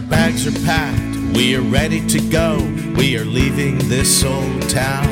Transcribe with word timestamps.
Our 0.00 0.06
bags 0.06 0.46
are 0.46 0.64
packed, 0.64 1.36
we 1.36 1.54
are 1.54 1.60
ready 1.60 2.00
to 2.06 2.20
go. 2.30 2.56
We 2.96 3.18
are 3.18 3.24
leaving 3.24 3.76
this 3.80 4.24
old 4.24 4.66
town. 4.70 5.06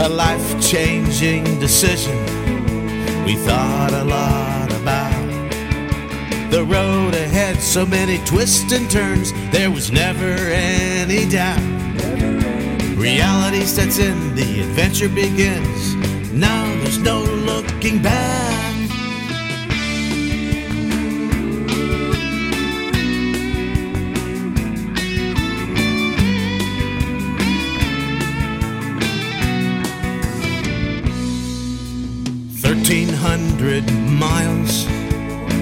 A 0.00 0.08
life 0.08 0.48
changing 0.66 1.44
decision 1.60 2.16
we 3.26 3.34
thought 3.36 3.92
a 3.92 4.02
lot 4.02 4.72
about. 4.72 6.50
The 6.50 6.64
road 6.64 7.12
ahead, 7.14 7.56
so 7.60 7.84
many 7.84 8.16
twists 8.24 8.72
and 8.72 8.90
turns, 8.90 9.34
there 9.52 9.70
was 9.70 9.92
never 9.92 10.32
any 10.50 11.28
doubt. 11.28 11.60
Reality 12.96 13.66
sets 13.66 13.98
in, 13.98 14.34
the 14.36 14.60
adventure 14.60 15.10
begins. 15.10 15.94
Now 16.32 16.64
there's 16.76 16.98
no 16.98 17.20
looking 17.20 18.00
back. 18.00 18.59
Thirteen 33.20 33.48
hundred 33.48 33.92
miles 33.92 34.84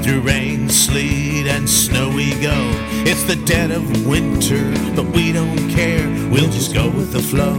through 0.05 0.21
rain, 0.21 0.69
sleet, 0.69 1.47
and 1.47 1.69
snow 1.69 2.09
we 2.09 2.31
go. 2.41 2.57
It's 3.05 3.25
the 3.25 3.35
dead 3.35 3.71
of 3.71 4.07
winter, 4.07 4.73
but 4.95 5.07
we 5.07 5.33
don't 5.33 5.69
care. 5.69 6.07
We'll 6.31 6.51
just 6.51 6.73
go 6.73 6.89
with 6.89 7.13
the 7.13 7.21
flow. 7.21 7.59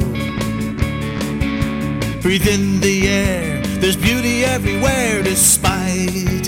Breathe 2.21 2.47
in 2.47 2.79
the 2.79 3.07
air, 3.07 3.61
there's 3.81 3.97
beauty 3.97 4.45
everywhere 4.45 5.21
despite 5.21 6.47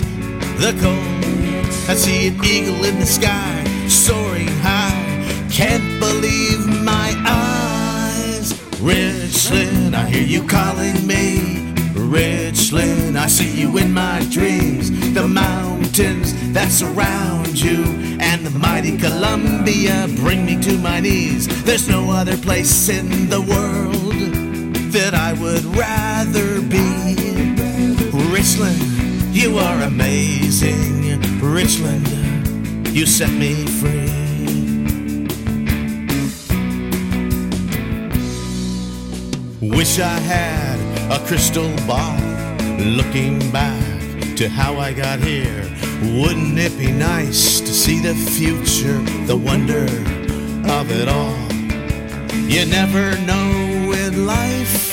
the 0.58 0.74
cold. 0.80 1.90
I 1.90 1.94
see 1.94 2.28
an 2.28 2.42
eagle 2.44 2.84
in 2.84 2.98
the 3.00 3.06
sky, 3.06 3.64
soaring 3.86 4.48
high. 4.62 5.48
Can't 5.50 6.00
believe 6.00 6.66
my 6.82 7.14
eyes. 7.26 8.54
Richland, 8.80 9.94
I 9.94 10.08
hear 10.08 10.24
you 10.24 10.46
calling 10.46 11.06
me. 11.06 11.61
Richland, 12.12 13.18
I 13.18 13.26
see 13.26 13.62
you 13.62 13.78
in 13.78 13.94
my 13.94 14.20
dreams. 14.30 14.90
The 15.14 15.26
mountains 15.26 16.34
that 16.52 16.70
surround 16.70 17.58
you 17.58 17.84
and 18.20 18.44
the 18.44 18.50
mighty 18.58 18.98
Columbia 18.98 20.06
bring 20.16 20.44
me 20.44 20.60
to 20.60 20.76
my 20.76 21.00
knees. 21.00 21.48
There's 21.64 21.88
no 21.88 22.10
other 22.10 22.36
place 22.36 22.90
in 22.90 23.30
the 23.30 23.40
world 23.40 24.12
that 24.92 25.14
I 25.14 25.32
would 25.32 25.64
rather 25.74 26.60
be. 26.60 27.14
Richland, 28.30 28.82
you 29.34 29.56
are 29.56 29.82
amazing. 29.84 31.18
Richland, 31.40 32.88
you 32.88 33.06
set 33.06 33.30
me 33.30 33.54
free. 33.80 34.20
Wish 39.62 39.98
I 39.98 40.18
had 40.18 40.71
a 41.12 41.18
crystal 41.26 41.68
ball 41.86 42.16
looking 42.78 43.38
back 43.52 43.84
to 44.34 44.48
how 44.48 44.78
I 44.78 44.94
got 44.94 45.18
here. 45.18 45.70
Wouldn't 46.00 46.58
it 46.58 46.76
be 46.78 46.90
nice 46.90 47.60
to 47.60 47.66
see 47.66 48.00
the 48.00 48.14
future, 48.14 48.98
the 49.26 49.36
wonder 49.36 49.84
of 50.72 50.90
it 50.90 51.08
all? 51.08 51.36
You 52.48 52.64
never 52.64 53.14
know 53.26 53.92
in 53.92 54.24
life 54.24 54.92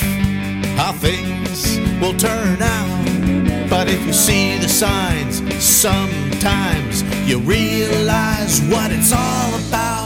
how 0.76 0.92
things 0.92 1.78
will 2.02 2.16
turn 2.18 2.60
out. 2.60 3.70
But 3.70 3.88
if 3.88 4.04
you 4.06 4.12
see 4.12 4.58
the 4.58 4.68
signs, 4.68 5.42
sometimes 5.64 7.02
you 7.26 7.38
realize 7.38 8.60
what 8.68 8.92
it's 8.92 9.12
all 9.12 9.54
about. 9.68 9.99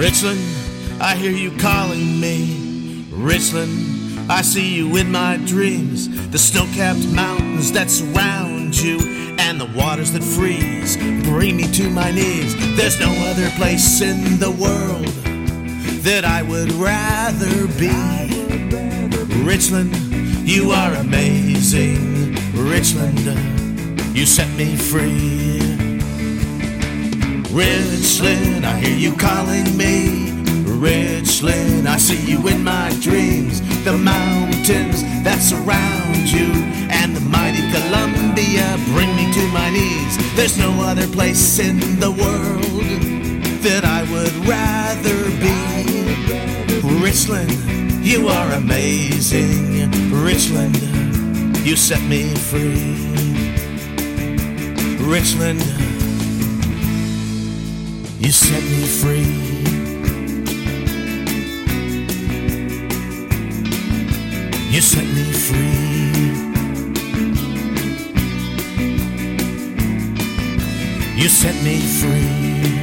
Richland, 0.00 0.40
I 0.98 1.14
hear 1.14 1.30
you 1.30 1.54
calling 1.58 2.18
me. 2.18 3.04
Richland, 3.10 4.30
I 4.30 4.40
see 4.40 4.74
you 4.74 4.96
in 4.96 5.12
my 5.12 5.36
dreams. 5.44 6.08
The 6.30 6.38
snow 6.38 6.64
capped 6.72 7.06
mountains 7.08 7.70
that 7.72 7.90
surround 7.90 8.74
you 8.80 8.98
and 9.38 9.60
the 9.60 9.70
waters 9.76 10.10
that 10.12 10.24
freeze 10.24 10.96
bring 11.28 11.58
me 11.58 11.70
to 11.74 11.90
my 11.90 12.10
knees. 12.12 12.56
There's 12.78 12.98
no 12.98 13.12
other 13.28 13.50
place 13.58 14.00
in 14.00 14.40
the 14.40 14.50
world 14.50 15.04
that 16.02 16.24
I 16.24 16.40
would 16.44 16.72
rather 16.72 17.66
be. 17.78 17.92
Richland, 19.44 19.94
you 20.48 20.70
are 20.70 20.94
amazing. 20.94 22.36
Richland, 22.54 24.16
you 24.16 24.24
set 24.24 24.48
me 24.56 24.76
free. 24.76 25.89
Richland, 27.52 28.64
I 28.64 28.78
hear 28.78 28.96
you 28.96 29.12
calling 29.16 29.76
me. 29.76 30.30
Richland, 30.62 31.88
I 31.88 31.96
see 31.96 32.30
you 32.30 32.46
in 32.46 32.62
my 32.62 32.96
dreams. 33.00 33.60
The 33.84 33.98
mountains 33.98 35.02
that 35.24 35.40
surround 35.40 36.30
you 36.30 36.46
and 36.90 37.14
the 37.14 37.20
mighty 37.20 37.62
Columbia 37.72 38.78
bring 38.94 39.14
me 39.16 39.32
to 39.32 39.42
my 39.48 39.68
knees. 39.70 40.34
There's 40.36 40.58
no 40.58 40.70
other 40.82 41.08
place 41.08 41.58
in 41.58 41.80
the 41.98 42.12
world 42.12 42.62
that 43.62 43.84
I 43.84 44.02
would 44.12 44.34
rather 44.46 45.18
be. 45.42 47.02
Richland, 47.02 47.50
you 48.04 48.28
are 48.28 48.52
amazing. 48.52 49.90
Richland, 50.12 50.76
you 51.66 51.74
set 51.74 52.02
me 52.02 52.32
free. 52.36 52.94
Richland, 55.04 55.62
you 58.20 58.30
set 58.30 58.62
me 58.62 58.84
free. 58.84 59.70
You 64.70 64.80
set 64.82 65.06
me 65.06 65.32
free. 65.32 65.90
You 71.16 71.28
set 71.28 71.54
me 71.64 71.80
free. 71.80 72.79